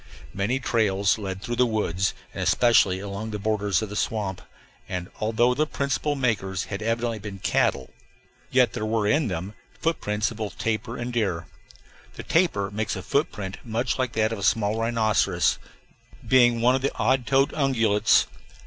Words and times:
Many 0.33 0.59
trails 0.59 1.19
led 1.19 1.43
through 1.43 1.57
the 1.57 1.67
woods, 1.67 2.15
and 2.33 2.41
especially 2.41 2.99
along 2.99 3.29
the 3.29 3.37
borders 3.37 3.83
of 3.83 3.89
the 3.89 3.95
swamp; 3.95 4.41
and, 4.89 5.11
although 5.19 5.53
their 5.53 5.67
principal 5.67 6.15
makers 6.15 6.63
had 6.63 6.81
evidently 6.81 7.19
been 7.19 7.37
cattle, 7.37 7.91
yet 8.49 8.73
there 8.73 8.83
were 8.83 9.05
in 9.05 9.27
them 9.27 9.53
footprints 9.79 10.31
of 10.31 10.37
both 10.37 10.57
tapir 10.57 10.97
and 10.97 11.13
deer. 11.13 11.45
The 12.15 12.23
tapir 12.23 12.71
makes 12.71 12.95
a 12.95 13.03
footprint 13.03 13.57
much 13.63 13.99
like 13.99 14.13
that 14.13 14.31
of 14.33 14.39
a 14.39 14.41
small 14.41 14.75
rhinoceros, 14.79 15.59
being 16.27 16.61
one 16.61 16.73
of 16.73 16.81
the 16.81 16.95
odd 16.95 17.27
toed 17.27 17.53
ungulates. 17.53 18.25